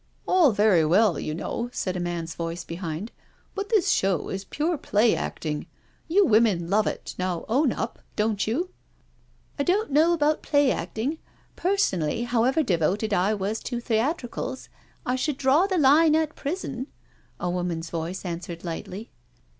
[0.27, 3.11] "All very well, you know/' said a man's voice behind,"
[3.53, 5.67] but this show is pure play acting.
[6.07, 8.71] You women love it— now own up, don't you?""
[9.59, 11.19] I don't know about play acting—
[11.65, 14.69] personally, how ever devoted I .was to theatricals,*
[15.05, 16.87] I should draw the line at prison,"
[17.39, 19.11] a woman's voice answered lightly.